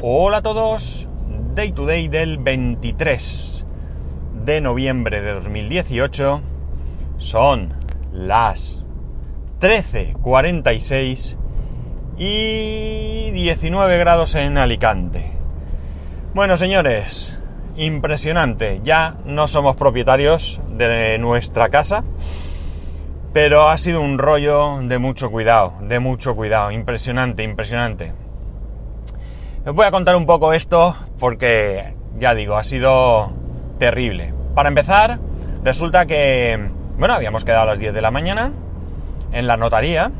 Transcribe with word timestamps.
Hola 0.00 0.36
a 0.36 0.42
todos, 0.42 1.08
Day 1.56 1.72
to 1.72 1.84
Day 1.84 2.06
del 2.06 2.38
23 2.38 3.66
de 4.44 4.60
noviembre 4.60 5.20
de 5.20 5.32
2018 5.32 6.40
son 7.16 7.74
las 8.12 8.78
13.46 9.60 11.36
y 12.16 13.32
19 13.32 13.98
grados 13.98 14.36
en 14.36 14.56
Alicante. 14.56 15.32
Bueno 16.32 16.56
señores, 16.56 17.36
impresionante, 17.76 18.78
ya 18.84 19.16
no 19.24 19.48
somos 19.48 19.74
propietarios 19.74 20.60
de 20.76 21.18
nuestra 21.18 21.70
casa, 21.70 22.04
pero 23.32 23.68
ha 23.68 23.76
sido 23.76 24.00
un 24.00 24.18
rollo 24.18 24.78
de 24.80 24.98
mucho 24.98 25.32
cuidado, 25.32 25.74
de 25.80 25.98
mucho 25.98 26.36
cuidado, 26.36 26.70
impresionante, 26.70 27.42
impresionante. 27.42 28.27
Os 29.68 29.74
voy 29.74 29.84
a 29.84 29.90
contar 29.90 30.16
un 30.16 30.24
poco 30.24 30.54
esto 30.54 30.96
porque, 31.18 31.92
ya 32.18 32.34
digo, 32.34 32.56
ha 32.56 32.64
sido 32.64 33.34
terrible. 33.78 34.32
Para 34.54 34.70
empezar, 34.70 35.18
resulta 35.62 36.06
que, 36.06 36.70
bueno, 36.96 37.12
habíamos 37.12 37.44
quedado 37.44 37.64
a 37.64 37.66
las 37.66 37.78
10 37.78 37.92
de 37.92 38.00
la 38.00 38.10
mañana 38.10 38.50
en 39.30 39.46
la 39.46 39.58
notaría. 39.58 40.10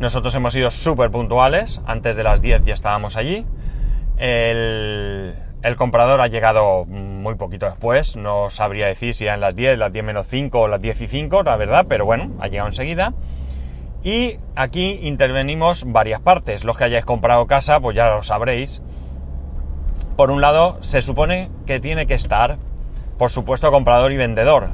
Nosotros 0.00 0.34
hemos 0.34 0.52
sido 0.52 0.70
súper 0.70 1.10
puntuales, 1.10 1.80
antes 1.86 2.14
de 2.14 2.24
las 2.24 2.42
10 2.42 2.66
ya 2.66 2.74
estábamos 2.74 3.16
allí. 3.16 3.46
El, 4.18 5.34
el, 5.62 5.76
comprador 5.76 6.20
ha 6.20 6.26
llegado 6.26 6.84
muy 6.84 7.36
poquito 7.36 7.64
después, 7.64 8.16
no 8.16 8.50
sabría 8.50 8.86
decir 8.86 9.14
si 9.14 9.24
eran 9.24 9.40
las 9.40 9.56
10, 9.56 9.78
las 9.78 9.94
10 9.94 10.04
menos 10.04 10.26
5 10.26 10.60
o 10.60 10.68
las 10.68 10.82
10 10.82 11.00
y 11.00 11.06
5, 11.06 11.42
la 11.42 11.56
verdad, 11.56 11.86
pero 11.88 12.04
bueno, 12.04 12.32
ha 12.38 12.48
llegado 12.48 12.68
enseguida. 12.68 13.14
Y 14.04 14.36
aquí 14.54 15.00
intervenimos 15.02 15.84
varias 15.90 16.20
partes. 16.20 16.62
Los 16.64 16.76
que 16.76 16.84
hayáis 16.84 17.06
comprado 17.06 17.46
casa, 17.46 17.80
pues 17.80 17.96
ya 17.96 18.10
lo 18.10 18.22
sabréis. 18.22 18.82
Por 20.14 20.30
un 20.30 20.42
lado, 20.42 20.76
se 20.82 21.00
supone 21.00 21.50
que 21.66 21.80
tiene 21.80 22.06
que 22.06 22.12
estar, 22.12 22.58
por 23.16 23.30
supuesto, 23.30 23.72
comprador 23.72 24.12
y 24.12 24.18
vendedor. 24.18 24.68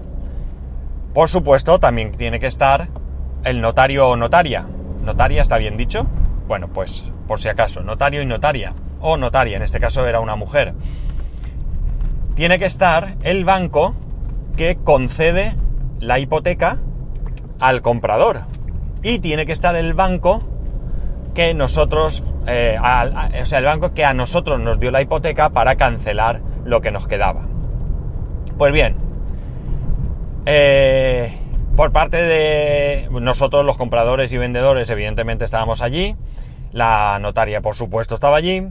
Por 1.15 1.29
supuesto, 1.29 1.79
también 1.79 2.11
tiene 2.11 2.41
que 2.41 2.49
estar 2.49 2.89
el 3.45 3.61
notario 3.61 4.09
o 4.09 4.17
notaria. 4.17 4.67
¿Notaria 5.05 5.43
está 5.43 5.59
bien 5.59 5.77
dicho? 5.77 6.09
Bueno, 6.49 6.67
pues 6.67 7.05
por 7.29 7.41
si 7.41 7.49
acaso, 7.49 7.83
notario 7.83 8.23
y 8.23 8.27
notaria. 8.27 8.75
O 9.01 9.17
notaria, 9.17 9.57
en 9.57 9.63
este 9.63 9.79
caso 9.79 10.07
era 10.09 10.19
una 10.19 10.35
mujer. 10.35 10.75
Tiene 12.35 12.59
que 12.59 12.67
estar 12.67 13.17
el 13.23 13.45
banco 13.45 13.95
que 14.57 14.75
concede 14.75 15.55
la 16.01 16.19
hipoteca 16.19 16.79
al 17.61 17.81
comprador 17.81 18.41
y 19.03 19.19
tiene 19.19 19.47
que 19.47 19.53
estar 19.53 19.77
el 19.77 19.95
banco 19.95 20.43
que 21.35 21.55
nosotros, 21.55 22.25
eh, 22.47 22.77
o 22.81 23.47
sea, 23.47 23.59
el 23.59 23.65
banco 23.65 23.95
que 23.95 24.05
a 24.05 24.15
nosotros 24.15 24.61
nos 24.61 24.81
dio 24.81 24.91
la 24.91 25.01
hipoteca 25.01 25.51
para 25.51 25.77
cancelar 25.77 26.43
lo 26.65 26.81
que 26.81 26.91
nos 26.91 27.07
quedaba. 27.07 27.47
Pues 28.59 28.73
bien, 28.73 28.97
eh, 30.47 31.33
por 31.77 31.93
parte 31.93 32.23
de 32.23 33.09
nosotros 33.11 33.65
los 33.65 33.77
compradores 33.77 34.33
y 34.33 34.39
vendedores, 34.39 34.91
evidentemente 34.91 35.45
estábamos 35.45 35.81
allí, 35.83 36.17
la 36.73 37.19
notaria 37.21 37.61
por 37.61 37.77
supuesto 37.77 38.15
estaba 38.15 38.37
allí, 38.37 38.69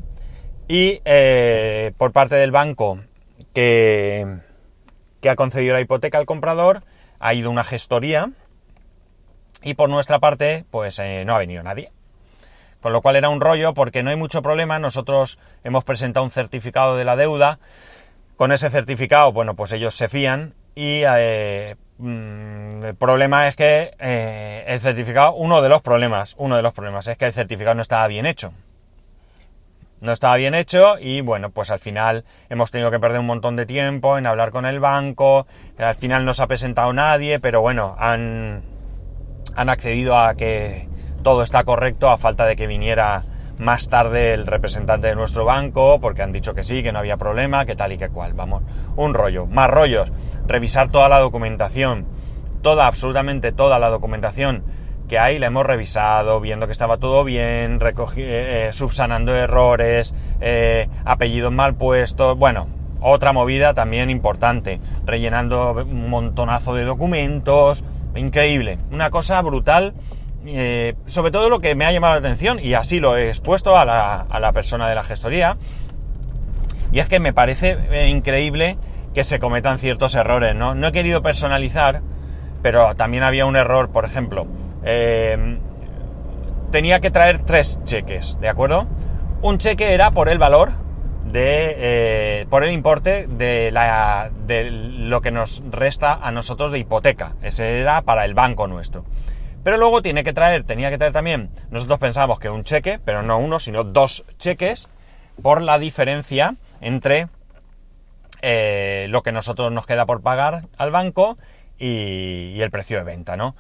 y 0.68 1.02
eh, 1.06 1.94
por 1.98 2.12
parte 2.12 2.36
del 2.36 2.52
banco 2.52 3.00
que, 3.54 4.40
que 5.22 5.30
ha 5.30 5.36
concedido 5.36 5.74
la 5.74 5.82
hipoteca 5.82 6.20
al 6.20 6.26
comprador, 6.26 6.84
ha 7.20 7.34
ido 7.34 7.50
una 7.50 7.64
gestoría, 7.64 8.32
y 9.64 9.74
por 9.74 9.90
nuestra 9.90 10.20
parte, 10.20 10.66
pues 10.72 11.00
eh, 11.00 11.24
no 11.26 11.36
ha 11.36 11.40
venido 11.40 11.64
nadie. 11.64 11.92
Con 12.82 12.94
lo 12.94 13.02
cual 13.02 13.18
era 13.18 13.30
un 13.30 13.42
rollo 13.42 13.74
porque 13.74 14.04
no 14.04 14.10
hay 14.10 14.16
mucho 14.16 14.42
problema. 14.42 14.80
Nosotros 14.80 15.38
hemos 15.64 15.84
presentado 15.84 16.24
un 16.24 16.32
certificado 16.32 16.96
de 16.96 17.04
la 17.04 17.16
deuda. 17.16 17.60
Con 18.38 18.54
ese 18.54 18.70
certificado, 18.70 19.34
bueno, 19.34 19.56
pues 19.56 19.74
ellos 19.74 19.96
se 19.96 20.08
fían 20.08 20.54
y 20.74 21.02
eh, 21.06 21.76
mm, 21.98 22.86
el 22.86 22.96
problema 22.96 23.50
es 23.50 23.58
que 23.58 23.92
eh, 24.00 24.64
el 24.66 24.80
certificado, 24.80 25.34
uno 25.34 25.62
de 25.62 25.68
los 25.68 25.82
problemas, 25.82 26.36
uno 26.38 26.56
de 26.56 26.62
los 26.62 26.72
problemas 26.72 27.06
es 27.08 27.18
que 27.18 27.26
el 27.26 27.34
certificado 27.34 27.76
no 27.76 27.82
estaba 27.82 28.08
bien 28.08 28.26
hecho. 28.26 28.54
No 30.00 30.14
estaba 30.14 30.38
bien 30.38 30.56
hecho 30.56 30.98
y 30.98 31.20
bueno, 31.20 31.50
pues 31.50 31.72
al 31.72 31.80
final 31.80 32.24
hemos 32.50 32.72
tenido 32.72 32.92
que 32.92 33.00
perder 33.02 33.20
un 33.20 33.26
montón 33.26 33.58
de 33.58 33.66
tiempo 33.66 34.18
en 34.18 34.26
hablar 34.26 34.52
con 34.52 34.66
el 34.66 34.80
banco. 34.80 35.46
Al 35.78 35.96
final 35.96 36.24
no 36.24 36.34
se 36.34 36.42
ha 36.42 36.48
presentado 36.48 36.94
nadie, 36.94 37.42
pero 37.42 37.60
bueno, 37.60 37.98
han, 38.00 38.64
han 39.60 39.68
accedido 39.68 40.18
a 40.18 40.36
que 40.36 40.88
todo 41.22 41.44
está 41.44 41.66
correcto 41.66 42.10
a 42.10 42.18
falta 42.18 42.46
de 42.46 42.56
que 42.56 42.66
viniera 42.66 43.24
más 43.58 43.90
tarde 43.90 44.34
el 44.34 44.48
representante 44.48 45.08
de 45.08 45.16
nuestro 45.16 45.44
banco, 45.44 46.00
porque 46.00 46.22
han 46.22 46.32
dicho 46.32 46.54
que 46.54 46.64
sí, 46.64 46.82
que 46.82 46.94
no 46.94 47.00
había 47.00 47.18
problema, 47.18 47.66
que 47.66 47.76
tal 47.76 47.92
y 47.92 47.98
que 47.98 48.08
cual. 48.08 48.32
Vamos, 48.32 48.64
un 48.96 49.14
rollo, 49.14 49.48
más 49.48 49.70
rollos. 49.70 50.14
Revisar 50.48 50.88
toda 50.88 51.10
la 51.10 51.20
documentación, 51.20 52.06
toda, 52.62 52.88
absolutamente 52.88 53.52
toda 53.52 53.80
la 53.80 53.90
documentación 53.90 54.64
que 55.10 55.20
hay, 55.20 55.40
la 55.40 55.48
hemos 55.48 55.66
revisado, 55.66 56.40
viendo 56.40 56.66
que 56.66 56.72
estaba 56.72 56.96
todo 56.96 57.26
bien, 57.26 57.82
eh, 57.84 57.94
eh, 58.16 58.70
subsanando 58.72 59.36
errores, 59.36 60.16
eh, 60.40 60.88
apellidos 61.04 61.52
mal 61.52 61.76
puestos, 61.76 62.38
bueno, 62.38 62.68
otra 63.02 63.34
movida 63.34 63.74
también 63.74 64.10
importante, 64.10 64.80
rellenando 65.06 65.74
un 65.74 66.10
montonazo 66.10 66.76
de 66.76 66.86
documentos, 66.86 67.84
increíble, 68.16 68.78
una 68.92 69.10
cosa 69.10 69.42
brutal. 69.42 69.94
Eh, 70.46 70.96
sobre 71.08 71.32
todo 71.32 71.50
lo 71.50 71.60
que 71.60 71.76
me 71.76 71.86
ha 71.86 71.92
llamado 71.92 72.14
la 72.14 72.20
atención, 72.20 72.60
y 72.60 72.74
así 72.74 73.00
lo 73.02 73.18
he 73.18 73.28
expuesto 73.28 73.78
a 73.78 73.84
la, 73.84 74.22
a 74.22 74.40
la 74.40 74.54
persona 74.54 74.88
de 74.88 74.96
la 74.96 75.04
gestoría, 75.04 75.58
y 76.92 77.00
es 77.00 77.10
que 77.10 77.20
me 77.20 77.34
parece 77.34 77.78
eh, 77.92 78.08
increíble 78.08 78.78
que 79.14 79.24
se 79.24 79.40
cometan 79.40 79.80
ciertos 79.80 80.16
errores, 80.16 80.56
¿no? 80.56 80.76
No 80.76 80.88
he 80.88 80.92
querido 80.92 81.22
personalizar, 81.22 82.02
pero 82.62 82.96
también 82.96 83.24
había 83.24 83.46
un 83.46 83.56
error, 83.58 83.90
por 83.90 84.06
ejemplo, 84.06 84.48
eh, 84.86 85.60
tenía 86.72 87.00
que 87.00 87.12
traer 87.12 87.40
tres 87.40 87.80
cheques, 87.84 88.38
¿de 88.40 88.48
acuerdo? 88.48 88.88
Un 89.42 89.58
cheque 89.58 89.94
era 89.94 90.12
por 90.12 90.30
el 90.30 90.38
valor 90.38 90.72
de, 91.32 91.76
eh, 91.78 92.46
por 92.50 92.64
el 92.64 92.72
importe 92.72 93.28
de, 93.28 93.72
la, 93.72 94.32
de 94.46 94.70
lo 94.72 95.22
que 95.22 95.32
nos 95.32 95.62
resta 95.70 96.14
a 96.14 96.32
nosotros 96.32 96.72
de 96.72 96.80
hipoteca. 96.80 97.36
Ese 97.42 97.80
era 97.80 98.02
para 98.02 98.26
el 98.26 98.34
banco 98.34 98.68
nuestro. 98.68 99.06
Pero 99.64 99.78
luego 99.78 100.02
tiene 100.02 100.24
que 100.24 100.34
traer, 100.34 100.64
tenía 100.64 100.90
que 100.90 100.98
traer 100.98 101.14
también, 101.14 101.50
nosotros 101.70 102.00
pensábamos 102.00 102.40
que 102.40 102.50
un 102.50 102.64
cheque, 102.64 103.00
pero 103.04 103.22
no 103.22 103.38
uno, 103.38 103.60
sino 103.60 103.84
dos 103.84 104.26
cheques, 104.38 104.88
por 105.42 105.62
la 105.62 105.80
diferencia 105.80 106.56
entre 106.82 107.28
eh, 108.42 109.08
lo 109.10 109.22
que 109.22 109.32
nosotros 109.32 109.72
nos 109.72 109.86
queda 109.86 110.06
por 110.06 110.22
pagar 110.22 110.64
al 110.78 110.92
banco 110.92 111.38
y, 111.78 112.54
y 112.56 112.62
el 112.62 112.72
precio 112.72 112.98
de 112.98 113.04
venta, 113.04 113.38
¿no? 113.38 113.56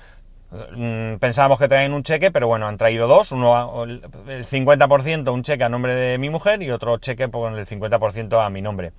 Mm, 0.51 1.17
pensábamos 1.17 1.59
que 1.59 1.67
traían 1.67 1.93
un 1.93 2.01
cheque, 2.01 2.31
pero 2.31 2.47
bueno, 2.47 2.67
han 2.67 2.77
traído 2.77 3.07
dos, 3.07 3.31
uno 3.31 3.83
el 3.83 4.01
50% 4.01 5.31
un 5.31 5.43
cheque 5.43 5.63
a 5.63 5.69
nombre 5.69 5.93
de 5.93 6.17
mi 6.17 6.31
mujer 6.31 6.63
y 6.63 6.71
otro 6.71 6.97
cheque 6.97 7.29
con 7.29 7.55
el 7.55 7.67
50% 7.67 8.43
a 8.43 8.49
mi 8.49 8.61
nombre. 8.61 8.91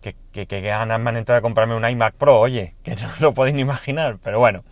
Que, 0.00 0.16
que, 0.32 0.46
que, 0.46 0.72
han 0.72 0.90
entrado 0.90 1.36
de 1.36 1.42
comprarme 1.42 1.74
un 1.74 1.86
iMac 1.86 2.14
Pro, 2.14 2.40
oye, 2.40 2.74
que 2.82 2.96
no 2.96 3.08
lo 3.20 3.34
podéis 3.34 3.54
ni 3.54 3.60
imaginar, 3.62 4.16
pero 4.22 4.38
bueno, 4.38 4.64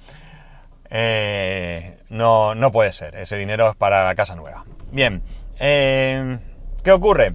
eh, 0.90 1.98
no, 2.08 2.54
no 2.54 2.72
puede 2.72 2.92
ser, 2.92 3.14
ese 3.14 3.36
dinero 3.36 3.68
es 3.68 3.76
para 3.76 4.04
la 4.04 4.14
casa 4.14 4.34
nueva. 4.34 4.64
Bien, 4.90 5.22
eh, 5.58 6.38
¿qué 6.82 6.92
ocurre? 6.92 7.34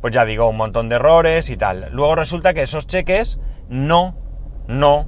Pues 0.00 0.14
ya 0.14 0.24
digo, 0.24 0.48
un 0.48 0.56
montón 0.56 0.88
de 0.88 0.96
errores 0.96 1.50
y 1.50 1.58
tal. 1.58 1.88
Luego 1.92 2.14
resulta 2.14 2.54
que 2.54 2.62
esos 2.62 2.86
cheques 2.86 3.38
no, 3.68 4.16
no 4.66 5.06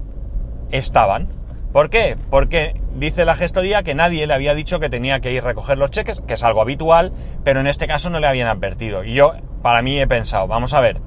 estaban. 0.71 1.29
¿Por 1.73 1.89
qué? 1.89 2.19
Porque 2.31 2.75
dice 2.97 3.25
la 3.25 3.37
gestoría 3.37 3.83
que 3.83 3.95
nadie 3.95 4.27
le 4.27 4.35
había 4.35 4.55
dicho 4.55 4.81
que 4.81 4.89
tenía 4.89 5.21
que 5.21 5.33
ir 5.33 5.43
a 5.43 5.47
recoger 5.47 5.79
los 5.79 5.91
cheques, 5.91 6.21
que 6.27 6.35
es 6.35 6.43
algo 6.43 6.61
habitual, 6.61 7.13
pero 7.45 7.61
en 7.61 7.67
este 7.67 7.87
caso 7.87 8.11
no 8.11 8.21
le 8.21 8.27
habían 8.27 8.49
advertido. 8.49 9.05
Y 9.05 9.15
yo, 9.15 9.35
para 9.63 9.83
mí, 9.83 10.01
he 10.01 10.07
pensado, 10.07 10.47
vamos 10.47 10.75
a 10.75 10.81
ver, 10.81 11.01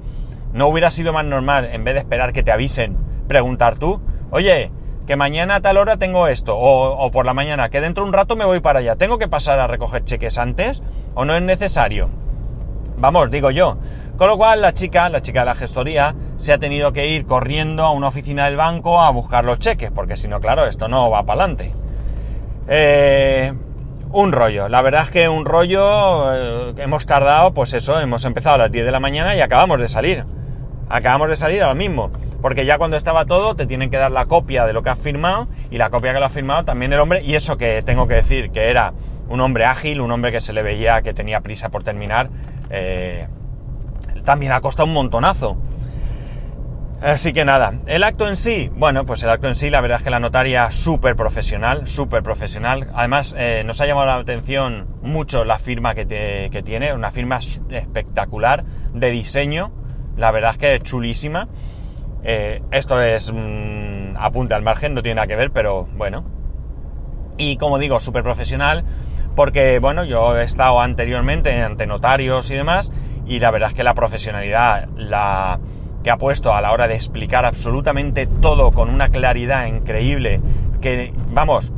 ¿no 0.52 0.68
hubiera 0.68 0.90
sido 0.90 1.12
más 1.12 1.24
normal, 1.24 1.68
en 1.72 1.84
vez 1.84 1.94
de 1.94 2.00
esperar 2.00 2.32
que 2.32 2.42
te 2.42 2.52
avisen, 2.52 2.96
preguntar 3.28 3.76
tú, 3.76 4.00
oye, 4.30 4.70
que 5.06 5.16
mañana 5.16 5.56
a 5.56 5.60
tal 5.60 5.76
hora 5.76 5.96
tengo 5.96 6.28
esto, 6.28 6.56
o, 6.56 6.96
o 7.04 7.10
por 7.10 7.26
la 7.26 7.34
mañana, 7.34 7.68
que 7.68 7.80
dentro 7.80 8.04
de 8.04 8.08
un 8.08 8.14
rato 8.14 8.36
me 8.36 8.44
voy 8.44 8.60
para 8.60 8.78
allá, 8.78 8.96
¿tengo 8.96 9.18
que 9.18 9.28
pasar 9.28 9.58
a 9.58 9.66
recoger 9.66 10.04
cheques 10.04 10.38
antes 10.38 10.82
o 11.14 11.24
no 11.24 11.34
es 11.34 11.42
necesario? 11.42 12.10
Vamos, 12.96 13.30
digo 13.30 13.50
yo, 13.50 13.78
con 14.20 14.28
lo 14.28 14.36
cual 14.36 14.60
la 14.60 14.74
chica, 14.74 15.08
la 15.08 15.22
chica 15.22 15.40
de 15.40 15.46
la 15.46 15.54
gestoría, 15.54 16.14
se 16.36 16.52
ha 16.52 16.58
tenido 16.58 16.92
que 16.92 17.06
ir 17.08 17.24
corriendo 17.24 17.86
a 17.86 17.92
una 17.92 18.08
oficina 18.08 18.44
del 18.44 18.56
banco 18.56 19.00
a 19.00 19.08
buscar 19.08 19.46
los 19.46 19.58
cheques, 19.60 19.90
porque 19.90 20.18
si 20.18 20.28
no, 20.28 20.40
claro, 20.40 20.66
esto 20.66 20.88
no 20.88 21.08
va 21.08 21.24
para 21.24 21.44
adelante. 21.44 21.72
Eh, 22.68 23.50
un 24.12 24.32
rollo, 24.32 24.68
la 24.68 24.82
verdad 24.82 25.04
es 25.04 25.10
que 25.10 25.26
un 25.30 25.46
rollo, 25.46 26.34
eh, 26.34 26.74
hemos 26.76 27.06
tardado, 27.06 27.54
pues 27.54 27.72
eso, 27.72 27.98
hemos 27.98 28.26
empezado 28.26 28.56
a 28.56 28.58
las 28.58 28.70
10 28.70 28.84
de 28.84 28.90
la 28.90 29.00
mañana 29.00 29.34
y 29.34 29.40
acabamos 29.40 29.80
de 29.80 29.88
salir. 29.88 30.26
Acabamos 30.90 31.30
de 31.30 31.36
salir 31.36 31.62
ahora 31.62 31.74
mismo, 31.74 32.10
porque 32.42 32.66
ya 32.66 32.76
cuando 32.76 32.98
estaba 32.98 33.24
todo 33.24 33.56
te 33.56 33.64
tienen 33.64 33.88
que 33.88 33.96
dar 33.96 34.12
la 34.12 34.26
copia 34.26 34.66
de 34.66 34.74
lo 34.74 34.82
que 34.82 34.90
has 34.90 34.98
firmado 34.98 35.48
y 35.70 35.78
la 35.78 35.88
copia 35.88 36.12
que 36.12 36.20
lo 36.20 36.26
ha 36.26 36.30
firmado 36.30 36.66
también 36.66 36.92
el 36.92 37.00
hombre, 37.00 37.22
y 37.22 37.36
eso 37.36 37.56
que 37.56 37.82
tengo 37.82 38.06
que 38.06 38.16
decir, 38.16 38.50
que 38.50 38.68
era 38.68 38.92
un 39.30 39.40
hombre 39.40 39.64
ágil, 39.64 40.02
un 40.02 40.12
hombre 40.12 40.30
que 40.30 40.40
se 40.40 40.52
le 40.52 40.62
veía 40.62 41.00
que 41.00 41.14
tenía 41.14 41.40
prisa 41.40 41.70
por 41.70 41.84
terminar, 41.84 42.28
eh, 42.68 43.26
también 44.24 44.52
ha 44.52 44.60
costado 44.60 44.86
un 44.86 44.94
montonazo. 44.94 45.56
Así 47.02 47.32
que 47.32 47.46
nada, 47.46 47.80
el 47.86 48.04
acto 48.04 48.28
en 48.28 48.36
sí, 48.36 48.70
bueno, 48.74 49.06
pues 49.06 49.22
el 49.22 49.30
acto 49.30 49.48
en 49.48 49.54
sí, 49.54 49.70
la 49.70 49.80
verdad 49.80 49.98
es 49.98 50.04
que 50.04 50.10
la 50.10 50.20
notaria 50.20 50.70
súper 50.70 51.16
profesional, 51.16 51.86
súper 51.88 52.22
profesional. 52.22 52.90
Además, 52.94 53.34
eh, 53.38 53.62
nos 53.64 53.80
ha 53.80 53.86
llamado 53.86 54.06
la 54.06 54.16
atención 54.16 54.86
mucho 55.00 55.46
la 55.46 55.58
firma 55.58 55.94
que, 55.94 56.04
tiene, 56.62 56.92
una 56.92 57.10
firma 57.10 57.38
espectacular 57.70 58.64
de 58.92 59.10
diseño, 59.10 59.72
la 60.18 60.30
verdad 60.30 60.50
es 60.52 60.58
que 60.58 60.74
es 60.74 60.82
chulísima. 60.82 61.48
Eh, 62.22 62.62
esto 62.70 63.00
es 63.00 63.32
mm, 63.32 64.16
apunte 64.18 64.52
al 64.52 64.62
margen, 64.62 64.92
no 64.92 65.02
tiene 65.02 65.14
nada 65.14 65.26
que 65.26 65.36
ver, 65.36 65.52
pero 65.52 65.88
bueno. 65.96 66.24
Y 67.38 67.56
como 67.56 67.78
digo, 67.78 67.98
súper 68.00 68.22
profesional, 68.22 68.84
porque 69.34 69.78
bueno, 69.78 70.04
yo 70.04 70.38
he 70.38 70.44
estado 70.44 70.82
anteriormente 70.82 71.62
ante 71.62 71.86
notarios 71.86 72.50
y 72.50 72.54
demás, 72.54 72.92
y 73.30 73.38
la 73.38 73.52
verdad 73.52 73.68
es 73.68 73.74
que 73.76 73.84
la 73.84 73.94
profesionalidad, 73.94 74.88
la 74.96 75.60
que 76.02 76.10
ha 76.10 76.16
puesto 76.16 76.52
a 76.52 76.60
la 76.60 76.72
hora 76.72 76.88
de 76.88 76.96
explicar 76.96 77.44
absolutamente 77.44 78.26
todo 78.26 78.72
con 78.72 78.90
una 78.90 79.10
claridad 79.10 79.66
increíble, 79.66 80.40
que 80.80 81.14
vamos, 81.28 81.70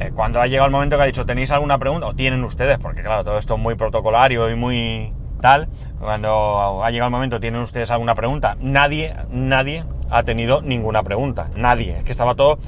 eh, 0.00 0.10
cuando 0.12 0.40
ha 0.40 0.48
llegado 0.48 0.66
el 0.66 0.72
momento 0.72 0.96
que 0.96 1.02
ha 1.04 1.06
dicho, 1.06 1.24
¿tenéis 1.24 1.52
alguna 1.52 1.78
pregunta? 1.78 2.08
O 2.08 2.14
tienen 2.14 2.42
ustedes, 2.42 2.78
porque 2.78 3.02
claro, 3.02 3.22
todo 3.22 3.38
esto 3.38 3.54
es 3.54 3.60
muy 3.60 3.76
protocolario 3.76 4.50
y 4.50 4.56
muy 4.56 5.12
tal, 5.40 5.68
cuando 6.00 6.82
ha 6.82 6.90
llegado 6.90 7.06
el 7.06 7.12
momento, 7.12 7.38
¿tienen 7.38 7.60
ustedes 7.60 7.92
alguna 7.92 8.16
pregunta? 8.16 8.56
Nadie, 8.60 9.14
nadie 9.30 9.84
ha 10.10 10.24
tenido 10.24 10.60
ninguna 10.60 11.04
pregunta, 11.04 11.50
nadie, 11.54 11.98
es 11.98 12.04
que 12.04 12.10
estaba 12.10 12.34
todo 12.34 12.58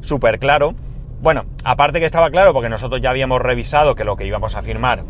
súper 0.00 0.38
claro. 0.38 0.74
Bueno, 1.20 1.44
aparte 1.64 1.98
que 1.98 2.06
estaba 2.06 2.30
claro, 2.30 2.52
porque 2.52 2.68
nosotros 2.68 3.00
ya 3.00 3.10
habíamos 3.10 3.42
revisado 3.42 3.96
que 3.96 4.04
lo 4.04 4.16
que 4.16 4.26
íbamos 4.26 4.54
a 4.54 4.62
firmar 4.62 5.02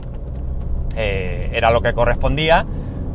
eh, 0.97 1.51
era 1.53 1.71
lo 1.71 1.83
que 1.83 1.93
correspondía, 1.93 2.67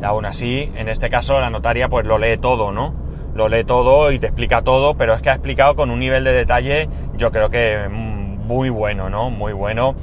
Aún 0.02 0.26
así, 0.26 0.70
en 0.76 0.88
este 0.88 1.08
caso 1.08 1.40
la 1.40 1.50
notaria 1.50 1.88
pues 1.88 2.06
lo 2.06 2.18
lee 2.18 2.36
todo, 2.36 2.70
¿no? 2.70 2.94
Lo 3.34 3.48
lee 3.48 3.64
todo 3.64 4.12
y 4.12 4.18
te 4.18 4.26
explica 4.26 4.62
todo, 4.62 4.96
pero 4.96 5.14
es 5.14 5.22
que 5.22 5.30
ha 5.30 5.34
explicado 5.34 5.74
con 5.74 5.90
un 5.90 5.98
nivel 5.98 6.24
de 6.24 6.32
detalle 6.32 6.88
yo 7.16 7.30
creo 7.32 7.50
que 7.50 7.88
muy 7.88 8.68
bueno, 8.68 9.08
¿no? 9.08 9.30
Muy 9.30 9.52
bueno 9.52 9.94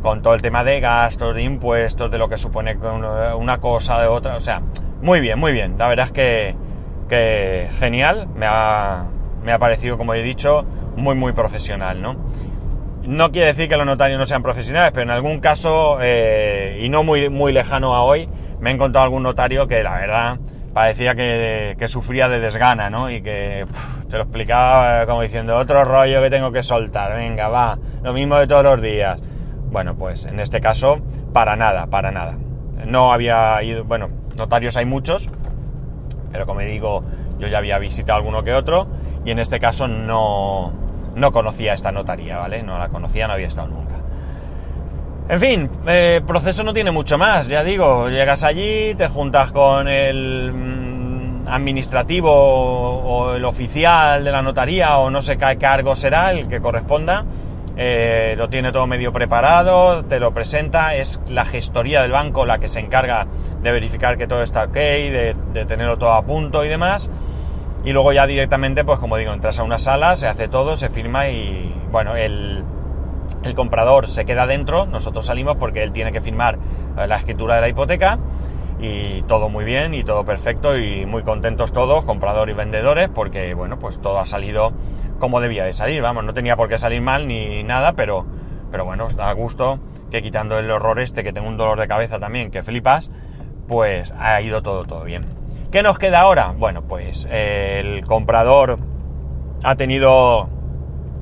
con 0.00 0.20
todo 0.20 0.34
el 0.34 0.42
tema 0.42 0.64
de 0.64 0.80
gastos, 0.80 1.34
de 1.34 1.42
impuestos, 1.42 2.10
de 2.10 2.18
lo 2.18 2.28
que 2.28 2.36
supone 2.36 2.76
una 3.36 3.60
cosa 3.60 4.00
de 4.00 4.08
otra, 4.08 4.34
o 4.34 4.40
sea, 4.40 4.62
muy 5.00 5.20
bien, 5.20 5.38
muy 5.38 5.52
bien. 5.52 5.78
La 5.78 5.86
verdad 5.86 6.06
es 6.06 6.12
que, 6.12 6.56
que 7.08 7.68
genial, 7.78 8.26
me 8.34 8.46
ha, 8.48 9.06
me 9.44 9.52
ha 9.52 9.60
parecido, 9.60 9.98
como 9.98 10.14
he 10.14 10.22
dicho, 10.22 10.64
muy, 10.96 11.14
muy 11.14 11.32
profesional, 11.34 12.02
¿no? 12.02 12.16
No 13.04 13.32
quiere 13.32 13.48
decir 13.48 13.68
que 13.68 13.76
los 13.76 13.84
notarios 13.84 14.18
no 14.18 14.26
sean 14.26 14.42
profesionales, 14.42 14.92
pero 14.92 15.02
en 15.02 15.10
algún 15.10 15.40
caso, 15.40 15.98
eh, 16.00 16.78
y 16.80 16.88
no 16.88 17.02
muy, 17.02 17.28
muy 17.30 17.52
lejano 17.52 17.96
a 17.96 18.02
hoy, 18.02 18.28
me 18.60 18.70
he 18.70 18.74
encontrado 18.74 19.04
algún 19.04 19.24
notario 19.24 19.66
que 19.66 19.82
la 19.82 19.94
verdad 19.94 20.38
parecía 20.72 21.16
que, 21.16 21.76
sufría 21.88 22.28
de 22.28 22.38
desgana, 22.38 22.90
¿no? 22.90 23.10
Y 23.10 23.20
que 23.20 23.66
te 24.08 24.16
lo 24.16 24.22
explicaba 24.22 25.04
como 25.06 25.22
diciendo, 25.22 25.56
otro 25.56 25.84
rollo 25.84 26.22
que 26.22 26.30
tengo 26.30 26.52
que 26.52 26.62
soltar, 26.62 27.16
venga, 27.16 27.48
va, 27.48 27.76
lo 28.02 28.12
mismo 28.12 28.36
de 28.36 28.46
todos 28.46 28.62
los 28.62 28.80
días. 28.80 29.18
Bueno, 29.70 29.96
pues 29.96 30.24
en 30.24 30.38
este 30.38 30.60
caso, 30.60 31.00
para 31.32 31.56
nada, 31.56 31.86
para 31.88 32.12
nada. 32.12 32.36
No 32.86 33.12
había 33.12 33.60
ido, 33.64 33.84
bueno, 33.84 34.10
notarios 34.36 34.76
hay 34.76 34.86
muchos, 34.86 35.28
pero 36.30 36.46
como 36.46 36.60
digo, 36.60 37.04
yo 37.38 37.48
ya 37.48 37.58
había 37.58 37.78
visitado 37.78 38.18
alguno 38.18 38.44
que 38.44 38.54
otro, 38.54 38.86
y 39.24 39.32
en 39.32 39.40
este 39.40 39.58
caso 39.58 39.88
no, 39.88 40.72
no 41.14 41.32
conocía 41.32 41.74
esta 41.74 41.92
notaría, 41.92 42.38
¿vale? 42.38 42.62
No 42.62 42.78
la 42.78 42.88
conocía, 42.88 43.26
no 43.26 43.34
había 43.34 43.48
estado 43.48 43.68
nunca. 43.68 43.96
En 45.28 45.40
fin, 45.40 45.70
eh, 45.86 46.20
proceso 46.26 46.64
no 46.64 46.74
tiene 46.74 46.90
mucho 46.90 47.16
más, 47.16 47.46
ya 47.46 47.62
digo, 47.62 48.08
llegas 48.08 48.42
allí, 48.42 48.94
te 48.96 49.08
juntas 49.08 49.52
con 49.52 49.88
el 49.88 50.52
mm, 50.52 51.48
administrativo 51.48 52.30
o 52.30 53.34
el 53.34 53.44
oficial 53.44 54.24
de 54.24 54.32
la 54.32 54.42
notaría 54.42 54.98
o 54.98 55.10
no 55.10 55.22
sé 55.22 55.38
qué 55.38 55.56
cargo 55.58 55.94
será, 55.94 56.32
el 56.32 56.48
que 56.48 56.60
corresponda, 56.60 57.24
eh, 57.76 58.34
lo 58.36 58.48
tiene 58.48 58.72
todo 58.72 58.86
medio 58.86 59.12
preparado, 59.12 60.04
te 60.04 60.20
lo 60.20 60.34
presenta, 60.34 60.96
es 60.96 61.20
la 61.28 61.44
gestoría 61.44 62.02
del 62.02 62.10
banco 62.10 62.44
la 62.44 62.58
que 62.58 62.68
se 62.68 62.80
encarga 62.80 63.26
de 63.62 63.72
verificar 63.72 64.18
que 64.18 64.26
todo 64.26 64.42
está 64.42 64.64
ok, 64.64 64.74
de, 64.74 65.36
de 65.52 65.64
tenerlo 65.64 65.98
todo 65.98 66.12
a 66.12 66.22
punto 66.22 66.64
y 66.64 66.68
demás. 66.68 67.10
Y 67.84 67.92
luego 67.92 68.12
ya 68.12 68.26
directamente, 68.26 68.84
pues 68.84 68.98
como 68.98 69.16
digo, 69.16 69.32
entras 69.32 69.58
a 69.58 69.64
una 69.64 69.78
sala, 69.78 70.14
se 70.16 70.28
hace 70.28 70.48
todo, 70.48 70.76
se 70.76 70.88
firma 70.88 71.28
y 71.28 71.74
bueno, 71.90 72.14
el, 72.14 72.64
el 73.42 73.54
comprador 73.54 74.08
se 74.08 74.24
queda 74.24 74.46
dentro, 74.46 74.86
nosotros 74.86 75.26
salimos 75.26 75.56
porque 75.56 75.82
él 75.82 75.92
tiene 75.92 76.12
que 76.12 76.20
firmar 76.20 76.58
eh, 76.96 77.06
la 77.06 77.16
escritura 77.16 77.56
de 77.56 77.60
la 77.60 77.68
hipoteca 77.68 78.18
y 78.80 79.22
todo 79.22 79.48
muy 79.48 79.64
bien 79.64 79.94
y 79.94 80.04
todo 80.04 80.24
perfecto 80.24 80.76
y 80.76 81.06
muy 81.06 81.22
contentos 81.22 81.72
todos, 81.72 82.04
comprador 82.04 82.50
y 82.50 82.52
vendedores, 82.52 83.08
porque 83.08 83.54
bueno, 83.54 83.78
pues 83.78 84.00
todo 84.00 84.18
ha 84.18 84.26
salido 84.26 84.72
como 85.18 85.40
debía 85.40 85.64
de 85.64 85.72
salir, 85.72 86.02
vamos, 86.02 86.24
no 86.24 86.34
tenía 86.34 86.56
por 86.56 86.68
qué 86.68 86.78
salir 86.78 87.00
mal 87.00 87.26
ni 87.26 87.62
nada, 87.62 87.94
pero, 87.94 88.26
pero 88.70 88.84
bueno, 88.84 89.08
da 89.08 89.32
gusto 89.32 89.80
que 90.10 90.22
quitando 90.22 90.58
el 90.58 90.70
horror 90.70 91.00
este, 91.00 91.24
que 91.24 91.32
tengo 91.32 91.48
un 91.48 91.56
dolor 91.56 91.80
de 91.80 91.88
cabeza 91.88 92.18
también, 92.18 92.50
que 92.50 92.62
flipas, 92.62 93.10
pues 93.68 94.12
ha 94.18 94.40
ido 94.40 94.62
todo, 94.62 94.84
todo 94.84 95.04
bien. 95.04 95.41
¿Qué 95.72 95.82
nos 95.82 95.98
queda 95.98 96.20
ahora? 96.20 96.52
Bueno, 96.54 96.82
pues 96.82 97.26
el 97.30 98.04
comprador 98.04 98.78
ha 99.62 99.74
tenido 99.76 100.50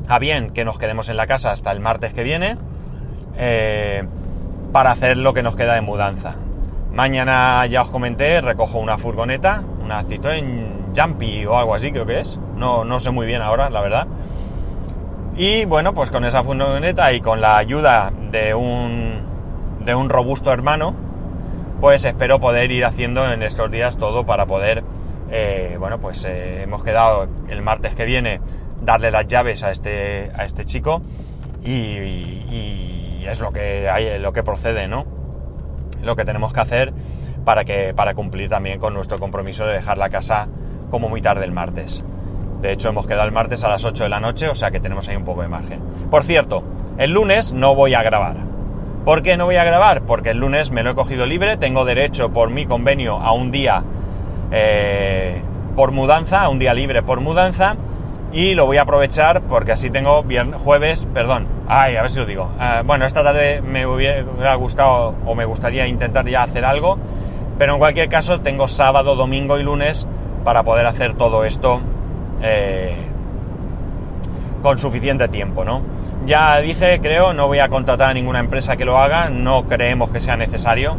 a 0.08 0.19
bien 0.19 0.50
que 0.50 0.64
nos 0.64 0.76
quedemos 0.76 1.08
en 1.08 1.17
la 1.17 1.29
casa 1.29 1.52
hasta 1.52 1.70
el 1.70 1.79
martes 1.79 2.12
que 2.12 2.25
viene 2.25 2.58
eh, 3.37 4.02
para 4.73 4.91
hacer 4.91 5.19
lo 5.19 5.35
que 5.35 5.44
nos 5.44 5.55
queda 5.55 5.75
de 5.75 5.82
mudanza. 5.82 6.35
Mañana 6.93 7.64
ya 7.67 7.82
os 7.82 7.93
comenté, 7.93 8.41
recojo 8.41 8.79
una 8.79 8.99
furgoneta, 8.99 9.62
una 9.85 10.02
Citroën 10.02 10.97
Jumpy 10.97 11.47
o 11.47 11.56
algo 11.56 11.76
así 11.76 11.93
creo 11.93 12.06
que 12.06 12.19
es. 12.19 12.41
No, 12.56 12.85
no 12.85 12.99
sé 12.99 13.12
muy 13.12 13.29
bien 13.29 13.43
ahora, 13.43 13.70
la 13.70 13.81
verdad. 13.81 14.08
Y 15.37 15.64
bueno, 15.64 15.94
pues 15.94 16.11
con 16.11 16.25
esa 16.25 16.43
furgoneta 16.43 17.12
y 17.12 17.20
con 17.20 17.41
la 17.41 17.56
ayuda 17.56 18.12
de 18.32 18.52
un, 18.52 19.14
de 19.79 19.94
un 19.94 20.08
robusto 20.08 20.52
hermano, 20.52 21.09
pues 21.80 22.04
espero 22.04 22.40
poder 22.40 22.70
ir 22.70 22.84
haciendo 22.84 23.32
en 23.32 23.42
estos 23.42 23.70
días 23.70 23.96
todo 23.96 24.26
para 24.26 24.44
poder, 24.46 24.84
eh, 25.30 25.76
bueno, 25.78 25.98
pues 25.98 26.24
eh, 26.24 26.62
hemos 26.62 26.84
quedado 26.84 27.26
el 27.48 27.62
martes 27.62 27.94
que 27.94 28.04
viene 28.04 28.40
darle 28.82 29.10
las 29.10 29.26
llaves 29.26 29.64
a 29.64 29.70
este, 29.70 30.30
a 30.34 30.44
este 30.44 30.64
chico 30.64 31.02
y, 31.64 33.24
es 33.26 33.40
lo 33.40 33.52
que, 33.52 33.88
hay, 33.88 34.18
lo 34.18 34.32
que 34.32 34.42
procede, 34.42 34.88
¿no? 34.88 35.06
Lo 36.02 36.16
que 36.16 36.24
tenemos 36.24 36.52
que 36.52 36.58
hacer 36.58 36.92
para, 37.44 37.64
que, 37.64 37.94
para 37.94 38.14
cumplir 38.14 38.50
también 38.50 38.80
con 38.80 38.92
nuestro 38.92 39.20
compromiso 39.20 39.64
de 39.66 39.75
dejar 39.75 39.99
la 39.99 40.10
casa 40.10 40.49
como 40.90 41.08
muy 41.08 41.22
tarde 41.22 41.44
el 41.44 41.52
martes. 41.52 42.02
De 42.60 42.72
hecho, 42.72 42.88
hemos 42.88 43.06
quedado 43.06 43.26
el 43.26 43.32
martes 43.32 43.62
a 43.62 43.68
las 43.68 43.84
8 43.84 44.02
de 44.02 44.08
la 44.08 44.18
noche, 44.18 44.49
o 44.49 44.56
sea 44.56 44.72
que 44.72 44.80
tenemos 44.80 45.06
ahí 45.08 45.14
un 45.14 45.25
poco 45.25 45.42
de 45.42 45.49
margen. 45.49 45.80
Por 46.10 46.25
cierto, 46.25 46.64
el 46.99 47.12
lunes 47.12 47.52
no 47.52 47.76
voy 47.76 47.94
a 47.94 48.02
grabar. 48.02 48.50
¿Por 49.04 49.23
qué 49.23 49.38
no 49.38 49.47
voy 49.47 49.57
a 49.57 49.64
grabar? 49.64 50.02
Porque 50.02 50.30
el 50.30 50.38
lunes 50.38 50.71
me 50.71 50.83
lo 50.83 50.90
he 50.90 50.95
cogido 50.95 51.25
libre, 51.25 51.57
tengo 51.57 51.87
derecho 51.87 52.30
por 52.30 52.50
mi 52.50 52.66
convenio 52.66 53.16
a 53.16 53.33
un 53.33 53.50
día 53.50 53.83
eh, 54.52 55.40
por 55.75 55.92
mudanza, 55.92 56.42
a 56.42 56.50
un 56.50 56.59
día 56.59 56.75
libre 56.75 57.02
por 57.02 57.21
mudanza, 57.21 57.76
y 58.30 58.54
lo 58.54 58.66
voy 58.66 58.76
a 58.76 58.83
aprovechar 58.83 59.40
porque 59.42 59.73
así 59.73 59.88
tengo 59.88 60.23
viernes, 60.23 60.61
jueves, 60.61 61.09
perdón, 61.14 61.47
ay, 61.66 61.97
a 61.97 62.02
ver 62.02 62.11
si 62.11 62.19
lo 62.19 62.26
digo. 62.26 62.50
Ah, 62.59 62.83
bueno, 62.85 63.07
esta 63.07 63.25
tarde 63.25 63.62
me 63.62 63.87
hubiera 63.87 64.54
gustado 64.54 65.14
o 65.25 65.35
me 65.35 65.47
gustaría 65.47 65.87
intentar 65.87 66.28
ya 66.28 66.42
hacer 66.42 66.66
algo, 66.66 66.99
pero 67.59 67.73
en 67.73 67.78
cualquier 67.78 68.11
caso 68.11 68.40
tengo 68.40 68.69
sábado, 68.69 69.16
domingo 69.16 69.59
y 69.59 69.62
lunes 69.62 70.07
para 70.45 70.62
poder 70.62 70.87
hacer 70.87 71.14
todo 71.14 71.45
esto 71.47 71.80
eh, 72.42 73.10
con 74.62 74.79
suficiente 74.79 75.29
tiempo, 75.29 75.64
¿no? 75.64 75.83
Ya 76.26 76.59
dije, 76.61 77.00
creo, 77.00 77.33
no 77.33 77.47
voy 77.47 77.59
a 77.61 77.69
contratar 77.69 78.11
a 78.11 78.14
ninguna 78.14 78.40
empresa 78.40 78.76
que 78.76 78.85
lo 78.85 78.99
haga, 78.99 79.31
no 79.31 79.67
creemos 79.67 80.11
que 80.11 80.21
sea 80.21 80.37
necesario 80.37 80.97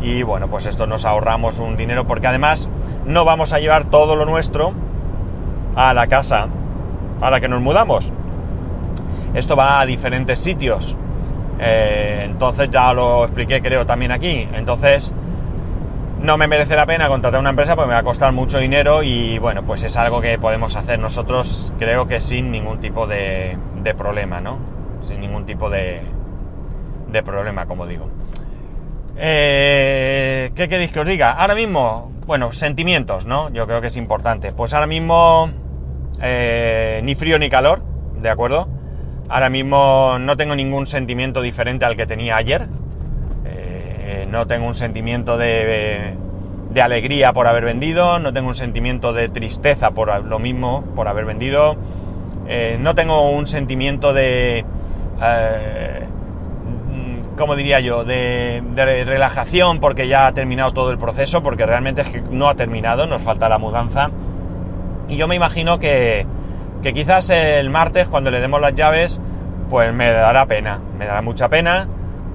y 0.00 0.22
bueno, 0.22 0.48
pues 0.48 0.66
esto 0.66 0.86
nos 0.86 1.04
ahorramos 1.04 1.58
un 1.58 1.76
dinero 1.76 2.06
porque 2.06 2.26
además 2.26 2.70
no 3.06 3.24
vamos 3.24 3.52
a 3.52 3.58
llevar 3.58 3.84
todo 3.84 4.14
lo 4.14 4.24
nuestro 4.24 4.72
a 5.74 5.94
la 5.94 6.06
casa 6.06 6.48
a 7.20 7.30
la 7.30 7.40
que 7.40 7.48
nos 7.48 7.60
mudamos. 7.60 8.12
Esto 9.34 9.56
va 9.56 9.80
a 9.80 9.86
diferentes 9.86 10.38
sitios. 10.38 10.96
Eh, 11.60 12.22
entonces 12.24 12.68
ya 12.70 12.92
lo 12.92 13.24
expliqué 13.24 13.60
creo 13.60 13.86
también 13.86 14.12
aquí. 14.12 14.48
Entonces 14.52 15.12
no 16.20 16.36
me 16.36 16.48
merece 16.48 16.76
la 16.76 16.86
pena 16.86 17.08
contratar 17.08 17.40
una 17.40 17.50
empresa 17.50 17.76
porque 17.76 17.88
me 17.88 17.94
va 17.94 18.00
a 18.00 18.04
costar 18.04 18.32
mucho 18.32 18.58
dinero 18.58 19.02
y 19.02 19.38
bueno, 19.38 19.64
pues 19.64 19.82
es 19.82 19.96
algo 19.96 20.20
que 20.20 20.38
podemos 20.38 20.76
hacer 20.76 20.98
nosotros 20.98 21.72
creo 21.78 22.06
que 22.08 22.20
sin 22.20 22.50
ningún 22.50 22.80
tipo 22.80 23.06
de, 23.06 23.56
problema, 23.96 24.40
¿no? 24.40 24.58
Sin 25.00 25.20
ningún 25.20 25.46
tipo 25.46 25.70
de, 25.70 26.02
de 27.10 27.22
problema, 27.22 27.66
como 27.66 27.86
digo. 27.86 28.10
Eh, 29.16 30.50
¿Qué 30.54 30.68
queréis 30.68 30.92
que 30.92 31.00
os 31.00 31.06
diga? 31.06 31.32
Ahora 31.32 31.54
mismo, 31.54 32.12
bueno, 32.26 32.52
sentimientos, 32.52 33.24
¿no? 33.24 33.50
Yo 33.50 33.66
creo 33.66 33.80
que 33.80 33.86
es 33.86 33.96
importante. 33.96 34.52
Pues 34.52 34.74
ahora 34.74 34.86
mismo 34.86 35.50
eh, 36.20 37.00
ni 37.04 37.14
frío 37.14 37.38
ni 37.38 37.48
calor, 37.48 37.82
¿de 38.20 38.28
acuerdo? 38.28 38.68
Ahora 39.28 39.50
mismo 39.50 40.18
no 40.20 40.36
tengo 40.36 40.54
ningún 40.54 40.86
sentimiento 40.86 41.42
diferente 41.42 41.84
al 41.84 41.96
que 41.96 42.06
tenía 42.06 42.36
ayer. 42.36 42.68
Eh, 44.10 44.26
no 44.26 44.46
tengo 44.46 44.66
un 44.66 44.74
sentimiento 44.74 45.36
de, 45.36 46.14
alegría 46.82 47.34
por 47.34 47.46
haber 47.46 47.66
vendido, 47.66 48.18
no 48.18 48.32
tengo 48.32 48.48
un 48.48 48.54
sentimiento 48.54 49.12
de 49.12 49.28
tristeza 49.28 49.90
por 49.90 50.24
lo 50.24 50.38
mismo, 50.38 50.82
por 50.96 51.08
haber 51.08 51.26
vendido, 51.26 51.76
eh, 52.46 52.78
no 52.80 52.94
tengo 52.94 53.30
un 53.30 53.46
sentimiento 53.46 54.14
de... 54.14 54.64
Eh, 55.22 56.06
como 57.36 57.54
diría 57.54 57.80
yo, 57.80 58.04
de, 58.04 58.62
de, 58.74 59.04
relajación 59.04 59.78
porque 59.78 60.08
ya 60.08 60.26
ha 60.26 60.32
terminado 60.32 60.72
todo 60.72 60.90
el 60.90 60.96
proceso, 60.96 61.42
porque 61.42 61.66
realmente 61.66 62.00
es 62.00 62.08
que 62.08 62.22
no 62.30 62.48
ha 62.48 62.54
terminado, 62.54 63.06
nos 63.06 63.20
falta 63.20 63.50
la 63.50 63.58
mudanza. 63.58 64.10
Y 65.10 65.16
yo 65.16 65.28
me 65.28 65.34
imagino 65.34 65.78
que, 65.78 66.26
que 66.82 66.94
quizás 66.94 67.28
el 67.28 67.68
martes, 67.68 68.08
cuando 68.08 68.30
le 68.30 68.40
demos 68.40 68.58
las 68.58 68.74
llaves, 68.74 69.20
pues 69.68 69.92
me 69.92 70.10
dará 70.10 70.46
pena, 70.46 70.80
me 70.98 71.04
dará 71.04 71.20
mucha 71.20 71.50
pena, 71.50 71.88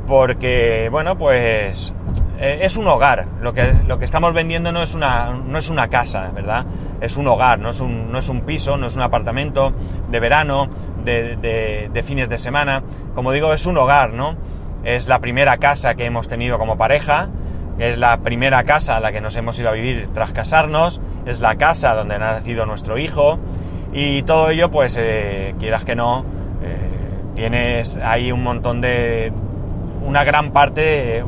porque, 0.07 0.89
bueno, 0.91 1.17
pues 1.17 1.93
eh, 2.39 2.59
es 2.61 2.77
un 2.77 2.87
hogar. 2.87 3.27
Lo 3.41 3.53
que, 3.53 3.73
lo 3.87 3.99
que 3.99 4.05
estamos 4.05 4.33
vendiendo 4.33 4.71
no 4.71 4.81
es, 4.83 4.95
una, 4.95 5.33
no 5.33 5.57
es 5.57 5.69
una 5.69 5.87
casa, 5.89 6.29
¿verdad? 6.33 6.65
Es 7.01 7.17
un 7.17 7.27
hogar, 7.27 7.59
no 7.59 7.69
es 7.69 7.79
un, 7.79 8.11
no 8.11 8.19
es 8.19 8.29
un 8.29 8.41
piso, 8.41 8.77
no 8.77 8.87
es 8.87 8.95
un 8.95 9.01
apartamento 9.01 9.73
de 10.09 10.19
verano, 10.19 10.69
de, 11.03 11.35
de, 11.37 11.89
de 11.91 12.03
fines 12.03 12.29
de 12.29 12.37
semana. 12.37 12.83
Como 13.13 13.31
digo, 13.31 13.53
es 13.53 13.65
un 13.65 13.77
hogar, 13.77 14.13
¿no? 14.13 14.35
Es 14.83 15.07
la 15.07 15.19
primera 15.19 15.57
casa 15.57 15.95
que 15.95 16.05
hemos 16.05 16.27
tenido 16.27 16.57
como 16.59 16.77
pareja, 16.77 17.29
es 17.79 17.97
la 17.97 18.17
primera 18.17 18.63
casa 18.63 18.97
a 18.97 18.99
la 18.99 19.11
que 19.11 19.21
nos 19.21 19.35
hemos 19.35 19.57
ido 19.57 19.69
a 19.69 19.71
vivir 19.71 20.09
tras 20.13 20.33
casarnos, 20.33 21.01
es 21.25 21.39
la 21.39 21.55
casa 21.55 21.95
donde 21.95 22.15
ha 22.15 22.19
nacido 22.19 22.65
nuestro 22.65 22.97
hijo 22.97 23.39
y 23.93 24.23
todo 24.23 24.49
ello, 24.49 24.69
pues 24.69 24.97
eh, 24.99 25.55
quieras 25.59 25.85
que 25.85 25.95
no, 25.95 26.25
eh, 26.61 26.77
tienes 27.35 27.97
ahí 27.97 28.31
un 28.31 28.43
montón 28.43 28.81
de... 28.81 29.31
una 30.03 30.23
gran 30.23 30.51
parte, 30.51 31.23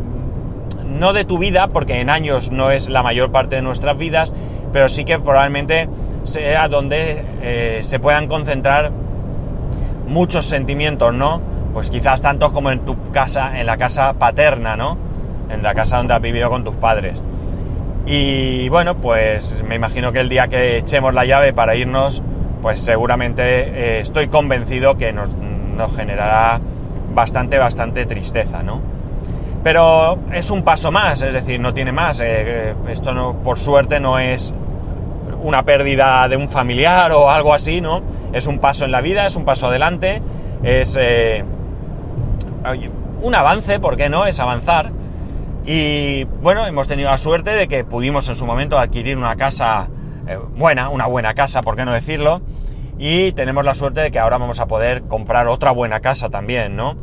no 0.86 1.14
de 1.14 1.26
tu 1.26 1.38
vida, 1.38 1.68
porque 1.68 2.00
en 2.00 2.10
años 2.10 2.52
no 2.52 2.72
es 2.72 2.90
la 2.90 3.04
mayor 3.04 3.32
parte 3.32 3.56
de 3.58 3.62
nuestras 3.62 3.98
vidas, 3.98 4.34
pero 4.72 4.90
sí 4.90 5.06
que 5.06 5.20
probablemente 5.20 5.90
sea 6.24 6.68
donde 6.68 7.24
eh, 7.42 7.80
se 7.82 8.00
puedan 8.00 8.28
concentrar 8.28 8.92
muchos 10.08 10.46
sentimientos, 10.46 11.14
¿no? 11.14 11.42
Pues 11.74 11.90
quizás 11.90 12.22
tantos 12.22 12.52
como 12.52 12.72
en 12.72 12.80
tu 12.80 13.12
casa, 13.12 13.60
en 13.60 13.66
la 13.66 13.78
casa 13.78 14.14
paterna, 14.14 14.76
¿no? 14.76 14.98
En 15.50 15.62
la 15.62 15.74
casa 15.74 15.98
donde 15.98 16.14
has 16.14 16.22
vivido 16.22 16.50
con 16.50 16.64
tus 16.64 16.76
padres. 16.76 17.22
Y 18.06 18.70
bueno, 18.70 18.98
pues 18.98 19.56
me 19.68 19.76
imagino 19.76 20.12
que 20.12 20.20
el 20.20 20.30
día 20.30 20.48
que 20.48 20.78
echemos 20.78 21.14
la 21.14 21.26
llave 21.26 21.54
para 21.54 21.76
irnos, 21.76 22.22
pues 22.62 22.80
seguramente 22.80 23.42
eh, 23.44 24.00
estoy 24.00 24.28
convencido 24.28 24.96
que 24.96 25.12
nos, 25.12 25.30
generará 25.96 26.62
bastante, 27.16 27.58
bastante 27.58 28.06
tristeza, 28.06 28.62
¿no? 28.62 28.82
Pero 29.64 30.20
es 30.32 30.52
un 30.52 30.62
paso 30.62 30.92
más, 30.92 31.24
es 31.24 31.34
decir, 31.34 31.60
no 31.60 31.74
tiene 31.74 31.92
más. 31.92 32.22
Eh, 32.24 32.76
esto 32.88 33.16
no, 33.16 33.42
por 33.42 33.58
suerte 33.58 34.00
no 34.00 34.20
es 34.20 34.54
una 35.42 35.64
pérdida 35.64 36.28
de 36.28 36.38
un 36.38 36.50
familiar 36.50 37.12
o 37.14 37.32
algo 37.32 37.54
así, 37.54 37.82
¿no? 37.82 38.04
Es 38.32 38.46
un 38.46 38.60
paso 38.60 38.86
en 38.86 38.92
la 38.92 39.02
vida, 39.02 39.26
es 39.26 39.36
un 39.36 39.46
paso 39.46 39.68
adelante, 39.68 40.22
es 40.62 40.96
eh, 41.00 41.44
un 43.22 43.36
avance, 43.36 43.80
¿por 43.80 43.98
qué 43.98 44.10
no? 44.10 44.28
Es 44.28 44.40
avanzar. 44.40 44.92
Y 45.66 46.26
bueno, 46.26 46.68
hemos 46.68 46.88
tenido 46.88 47.10
la 47.10 47.18
suerte 47.18 47.52
de 47.52 47.68
que 47.68 47.84
pudimos 47.84 48.30
en 48.30 48.36
su 48.36 48.46
momento 48.46 48.78
adquirir 48.78 49.18
una 49.18 49.36
casa 49.36 49.88
eh, 50.28 50.38
buena, 50.56 50.90
una 50.90 51.08
buena 51.08 51.34
casa, 51.34 51.64
por 51.64 51.76
qué 51.76 51.86
no 51.86 51.92
decirlo, 51.92 52.42
y 53.00 53.32
tenemos 53.32 53.66
la 53.66 53.74
suerte 53.74 54.02
de 54.02 54.12
que 54.12 54.20
ahora 54.20 54.38
vamos 54.38 54.60
a 54.60 54.68
poder 54.68 55.04
comprar 55.04 55.48
otra 55.48 55.72
buena 55.72 56.02
casa 56.02 56.30
también, 56.30 56.76
¿no? 56.76 56.96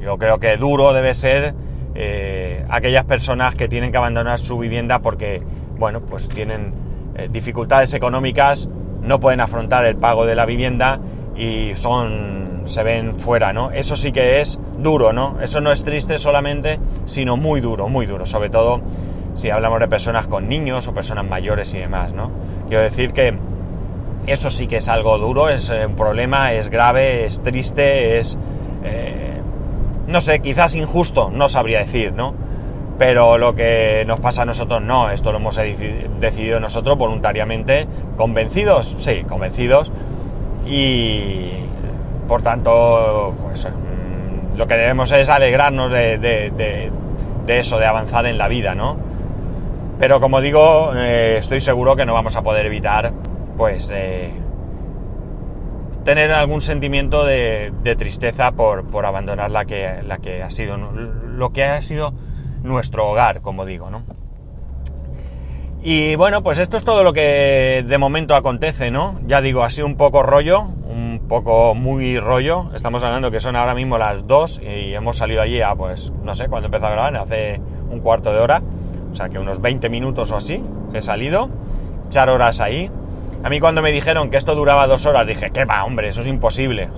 Yo 0.00 0.16
creo 0.18 0.38
que 0.38 0.56
duro 0.56 0.92
debe 0.92 1.12
ser 1.14 1.54
eh, 1.94 2.64
aquellas 2.70 3.04
personas 3.04 3.54
que 3.54 3.68
tienen 3.68 3.92
que 3.92 3.98
abandonar 3.98 4.38
su 4.38 4.58
vivienda 4.58 5.00
porque, 5.00 5.42
bueno, 5.78 6.00
pues 6.00 6.28
tienen 6.28 6.72
eh, 7.16 7.28
dificultades 7.30 7.92
económicas, 7.92 8.68
no 9.02 9.20
pueden 9.20 9.40
afrontar 9.40 9.84
el 9.84 9.96
pago 9.96 10.24
de 10.24 10.34
la 10.34 10.46
vivienda 10.46 11.00
y 11.36 11.72
son, 11.74 12.62
se 12.64 12.82
ven 12.82 13.16
fuera, 13.16 13.52
¿no? 13.52 13.70
Eso 13.72 13.96
sí 13.96 14.12
que 14.12 14.40
es 14.40 14.58
duro, 14.78 15.12
¿no? 15.12 15.38
Eso 15.40 15.60
no 15.60 15.72
es 15.72 15.84
triste 15.84 16.16
solamente, 16.18 16.78
sino 17.04 17.36
muy 17.36 17.60
duro, 17.60 17.88
muy 17.88 18.06
duro, 18.06 18.24
sobre 18.24 18.48
todo 18.48 18.80
si 19.34 19.50
hablamos 19.50 19.80
de 19.80 19.88
personas 19.88 20.26
con 20.26 20.48
niños 20.48 20.88
o 20.88 20.94
personas 20.94 21.24
mayores 21.26 21.74
y 21.74 21.78
demás, 21.78 22.14
¿no? 22.14 22.30
Quiero 22.68 22.82
decir 22.82 23.12
que 23.12 23.34
eso 24.26 24.50
sí 24.50 24.66
que 24.66 24.76
es 24.76 24.88
algo 24.88 25.18
duro, 25.18 25.48
es 25.50 25.68
eh, 25.70 25.86
un 25.86 25.96
problema, 25.96 26.52
es 26.54 26.70
grave, 26.70 27.26
es 27.26 27.42
triste, 27.42 28.18
es... 28.18 28.38
no 30.10 30.20
sé, 30.20 30.40
quizás 30.40 30.74
injusto, 30.74 31.30
no 31.30 31.48
sabría 31.48 31.78
decir, 31.78 32.12
¿no? 32.12 32.34
Pero 32.98 33.38
lo 33.38 33.54
que 33.54 34.04
nos 34.06 34.20
pasa 34.20 34.42
a 34.42 34.44
nosotros 34.44 34.82
no, 34.82 35.10
esto 35.10 35.32
lo 35.32 35.38
hemos 35.38 35.56
decidido 35.56 36.60
nosotros 36.60 36.98
voluntariamente, 36.98 37.86
convencidos, 38.16 38.94
sí, 38.98 39.24
convencidos, 39.26 39.90
y 40.66 41.52
por 42.28 42.42
tanto, 42.42 43.34
pues 43.42 43.64
mm, 43.64 44.56
lo 44.58 44.66
que 44.66 44.74
debemos 44.74 45.10
es 45.12 45.28
alegrarnos 45.28 45.90
de, 45.90 46.92
eso, 47.48 47.78
de 47.78 47.86
avanzar 47.86 48.26
en 48.26 48.36
la 48.36 48.48
vida, 48.48 48.74
¿no? 48.74 48.96
Pero 49.98 50.20
como 50.20 50.40
digo, 50.40 50.92
eh, 50.94 51.36
estoy 51.38 51.60
seguro 51.60 51.96
que 51.96 52.04
no 52.04 52.14
vamos 52.14 52.36
a 52.36 52.42
poder 52.42 52.66
evitar, 52.66 53.12
pues, 53.56 53.90
eh, 53.94 54.30
tener 56.04 56.32
algún 56.32 56.62
sentimiento 56.62 57.24
de, 57.24 57.72
tristeza 57.98 58.52
por, 58.52 59.04
abandonar 59.04 59.50
la 59.50 59.64
que, 59.64 60.02
la 60.06 60.18
que 60.18 60.42
ha 60.42 60.50
sido, 60.50 60.76
lo 60.76 61.52
que 61.52 61.64
ha 61.64 61.80
sido 61.82 62.14
nuestro 62.62 63.08
hogar, 63.08 63.40
como 63.40 63.64
digo, 63.64 63.90
¿no? 63.90 64.02
Y 65.82 66.14
bueno, 66.16 66.42
pues 66.42 66.58
esto 66.58 66.76
es 66.76 66.84
todo 66.84 67.02
lo 67.02 67.14
que 67.14 67.84
de 67.86 67.98
momento 67.98 68.34
acontece, 68.34 68.90
¿no? 68.90 69.18
Ya 69.26 69.40
digo, 69.40 69.62
ha 69.62 69.70
sido 69.70 69.86
un 69.86 69.96
poco 69.96 70.22
rollo, 70.22 70.60
un 70.60 71.22
poco 71.26 71.74
muy 71.74 72.18
rollo. 72.20 72.70
Estamos 72.74 73.02
hablando 73.02 73.30
que 73.30 73.40
son 73.40 73.56
ahora 73.56 73.74
mismo 73.74 73.96
las 73.96 74.26
2 74.26 74.60
y 74.62 74.92
hemos 74.92 75.16
salido 75.16 75.40
allí 75.40 75.62
a, 75.62 75.74
pues, 75.74 76.12
no 76.22 76.34
sé, 76.34 76.48
cuando 76.48 76.66
empezó 76.66 76.86
a 76.86 76.90
grabar, 76.90 77.16
hace 77.16 77.62
un 77.90 78.00
cuarto 78.00 78.30
de 78.30 78.40
hora 78.40 78.62
o 79.12 79.14
sea 79.14 79.28
que 79.28 79.38
unos 79.38 79.60
20 79.60 79.88
minutos 79.88 80.30
o 80.32 80.36
así 80.36 80.62
he 80.92 81.02
salido, 81.02 81.48
echar 82.06 82.30
horas 82.30 82.60
ahí. 82.60 82.90
A 83.42 83.48
mí 83.48 83.58
cuando 83.58 83.80
me 83.80 83.90
dijeron 83.90 84.30
que 84.30 84.36
esto 84.36 84.54
duraba 84.54 84.86
dos 84.86 85.06
horas 85.06 85.26
dije, 85.26 85.50
¿qué 85.50 85.64
va, 85.64 85.84
hombre? 85.84 86.08
Eso 86.08 86.20
es 86.20 86.26
imposible. 86.26 86.90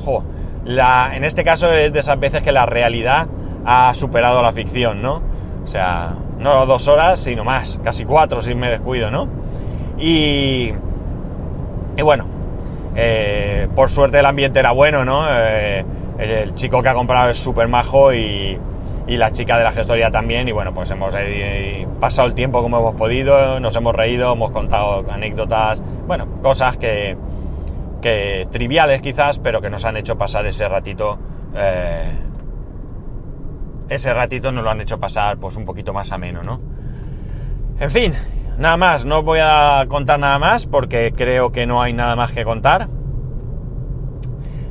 La, 0.64 1.12
en 1.14 1.24
este 1.24 1.44
caso 1.44 1.72
es 1.72 1.92
de 1.92 2.00
esas 2.00 2.18
veces 2.18 2.42
que 2.42 2.52
la 2.52 2.66
realidad 2.66 3.26
ha 3.64 3.94
superado 3.94 4.42
la 4.42 4.52
ficción, 4.52 5.02
¿no? 5.02 5.22
O 5.62 5.66
sea, 5.66 6.14
no 6.38 6.66
dos 6.66 6.88
horas, 6.88 7.20
sino 7.20 7.44
más, 7.44 7.78
casi 7.84 8.04
cuatro 8.04 8.42
si 8.42 8.54
me 8.54 8.70
descuido, 8.70 9.10
¿no? 9.10 9.28
Y, 9.98 10.72
y 11.96 12.02
bueno, 12.02 12.26
eh, 12.96 13.68
por 13.74 13.90
suerte 13.90 14.18
el 14.18 14.26
ambiente 14.26 14.58
era 14.58 14.72
bueno, 14.72 15.04
¿no? 15.04 15.24
Eh, 15.30 15.84
el 16.18 16.54
chico 16.54 16.82
que 16.82 16.88
ha 16.88 16.94
comprado 16.94 17.30
es 17.30 17.38
súper 17.38 17.68
majo 17.68 18.12
y, 18.12 18.58
y 19.06 19.16
la 19.16 19.32
chica 19.32 19.58
de 19.58 19.64
la 19.64 19.72
gestoría 19.72 20.10
también. 20.10 20.48
Y 20.48 20.52
bueno, 20.52 20.72
pues 20.74 20.90
hemos 20.90 21.14
eh, 21.16 21.86
pasado 22.00 22.28
el 22.28 22.34
tiempo 22.34 22.62
como 22.62 22.78
hemos 22.78 22.94
podido, 22.94 23.60
nos 23.60 23.74
hemos 23.76 23.94
reído, 23.94 24.32
hemos 24.32 24.50
contado 24.50 25.04
anécdotas, 25.10 25.82
bueno, 26.06 26.40
cosas 26.42 26.76
que, 26.76 27.16
que 28.00 28.48
triviales 28.50 29.00
quizás, 29.00 29.38
pero 29.38 29.60
que 29.60 29.70
nos 29.70 29.84
han 29.84 29.96
hecho 29.96 30.16
pasar 30.16 30.46
ese 30.46 30.68
ratito. 30.68 31.18
Eh, 31.54 32.10
ese 33.88 34.14
ratito 34.14 34.52
nos 34.52 34.64
lo 34.64 34.70
han 34.70 34.80
hecho 34.80 34.98
pasar 34.98 35.38
pues 35.38 35.56
un 35.56 35.64
poquito 35.64 35.92
más 35.92 36.12
ameno, 36.12 36.42
¿no? 36.42 36.60
En 37.78 37.90
fin, 37.90 38.14
nada 38.58 38.76
más, 38.76 39.04
no 39.04 39.22
voy 39.22 39.40
a 39.42 39.84
contar 39.88 40.18
nada 40.18 40.38
más 40.38 40.66
porque 40.66 41.12
creo 41.14 41.52
que 41.52 41.66
no 41.66 41.82
hay 41.82 41.92
nada 41.92 42.16
más 42.16 42.32
que 42.32 42.44
contar. 42.44 42.88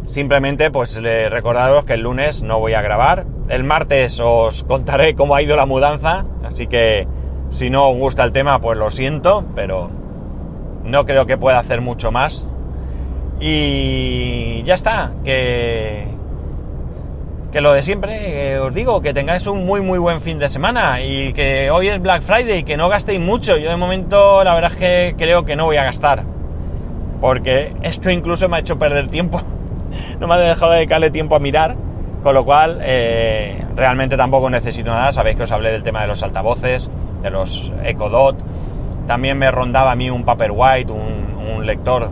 Simplemente 0.05 0.71
pues 0.71 0.95
recordaros 1.01 1.85
que 1.85 1.93
el 1.93 2.01
lunes 2.01 2.41
no 2.41 2.59
voy 2.59 2.73
a 2.73 2.81
grabar. 2.81 3.25
El 3.51 3.65
martes 3.65 4.21
os 4.23 4.63
contaré 4.63 5.13
cómo 5.13 5.35
ha 5.35 5.41
ido 5.41 5.57
la 5.57 5.65
mudanza. 5.65 6.23
Así 6.41 6.67
que 6.67 7.05
si 7.49 7.69
no 7.69 7.89
os 7.89 7.97
gusta 7.97 8.23
el 8.23 8.31
tema 8.31 8.61
pues 8.61 8.77
lo 8.77 8.91
siento. 8.91 9.43
Pero 9.53 9.89
no 10.85 11.05
creo 11.05 11.25
que 11.25 11.37
pueda 11.37 11.59
hacer 11.59 11.81
mucho 11.81 12.13
más. 12.13 12.49
Y 13.41 14.63
ya 14.63 14.75
está. 14.75 15.11
Que, 15.25 16.05
que 17.51 17.59
lo 17.59 17.73
de 17.73 17.83
siempre, 17.83 18.57
os 18.59 18.73
digo, 18.73 19.01
que 19.01 19.13
tengáis 19.13 19.45
un 19.47 19.65
muy 19.65 19.81
muy 19.81 19.99
buen 19.99 20.21
fin 20.21 20.39
de 20.39 20.47
semana. 20.47 21.01
Y 21.03 21.33
que 21.33 21.69
hoy 21.71 21.89
es 21.89 22.01
Black 22.01 22.21
Friday 22.21 22.59
y 22.59 22.63
que 22.63 22.77
no 22.77 22.87
gastéis 22.87 23.19
mucho. 23.19 23.57
Yo 23.57 23.69
de 23.69 23.75
momento 23.75 24.45
la 24.45 24.55
verdad 24.55 24.71
es 24.71 24.77
que 24.77 25.15
creo 25.17 25.43
que 25.43 25.57
no 25.57 25.65
voy 25.65 25.75
a 25.75 25.83
gastar. 25.83 26.23
Porque 27.19 27.75
esto 27.81 28.09
incluso 28.09 28.47
me 28.47 28.55
ha 28.55 28.59
hecho 28.61 28.79
perder 28.79 29.09
tiempo 29.09 29.41
no 30.19 30.27
me 30.27 30.35
ha 30.35 30.37
dejado 30.37 30.71
dedicarle 30.71 31.11
tiempo 31.11 31.35
a 31.35 31.39
mirar, 31.39 31.75
con 32.23 32.35
lo 32.35 32.45
cual 32.45 32.79
eh, 32.81 33.65
realmente 33.75 34.17
tampoco 34.17 34.49
necesito 34.49 34.91
nada. 34.91 35.11
Sabéis 35.11 35.35
que 35.37 35.43
os 35.43 35.51
hablé 35.51 35.71
del 35.71 35.83
tema 35.83 36.01
de 36.01 36.07
los 36.07 36.23
altavoces, 36.23 36.89
de 37.21 37.29
los 37.29 37.71
Echo 37.83 38.09
Dot. 38.09 38.37
También 39.07 39.37
me 39.37 39.49
rondaba 39.51 39.91
a 39.91 39.95
mí 39.95 40.09
un 40.09 40.23
Paperwhite, 40.23 40.91
un, 40.91 41.35
un 41.55 41.65
lector 41.65 42.09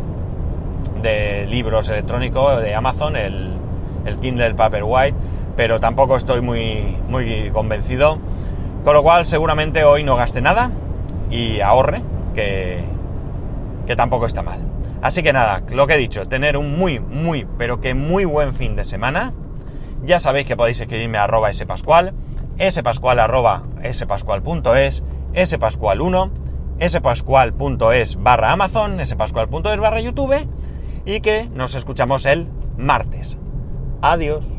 de 1.01 1.45
libros 1.47 1.89
electrónicos 1.89 2.61
de 2.61 2.75
Amazon, 2.75 3.15
el, 3.15 3.53
el 4.05 4.17
Kindle 4.19 4.55
Paperwhite, 4.55 5.15
pero 5.55 5.79
tampoco 5.79 6.17
estoy 6.17 6.41
muy, 6.41 6.97
muy 7.07 7.49
convencido. 7.51 8.19
Con 8.83 8.93
lo 8.93 9.03
cual 9.03 9.25
seguramente 9.25 9.83
hoy 9.83 10.03
no 10.03 10.15
gaste 10.15 10.41
nada 10.41 10.71
y 11.29 11.59
ahorre, 11.59 12.01
que, 12.33 12.83
que 13.85 13.95
tampoco 13.95 14.25
está 14.25 14.41
mal. 14.41 14.61
Así 15.01 15.21
que 15.23 15.31
nada, 15.31 15.63
lo 15.69 15.85
que 15.87 15.93
he 15.93 15.97
dicho, 15.97 16.27
tener 16.27 16.57
un 16.57 16.77
muy, 16.77 16.99
muy, 16.99 17.45
pero 17.57 17.79
que 17.79 17.93
muy 17.93 18.25
buen 18.25 18.53
fin 18.53 18.75
de 18.75 18.85
semana. 18.85 19.33
Ya 20.03 20.19
sabéis 20.19 20.47
que 20.47 20.55
podéis 20.55 20.79
escribirme 20.79 21.17
a 21.17 21.25
arroba 21.25 21.51
spascual, 21.53 22.13
spascual 22.69 23.19
arroba 23.19 23.63
spascual.es, 23.91 25.03
spascual1, 25.33 26.31
spascual.es 26.87 28.15
barra 28.21 28.51
amazon, 28.51 29.05
spascual.es 29.05 29.79
barra 29.79 30.01
youtube 30.01 30.47
y 31.05 31.21
que 31.21 31.49
nos 31.53 31.75
escuchamos 31.75 32.25
el 32.25 32.47
martes. 32.77 33.37
Adiós. 34.01 34.58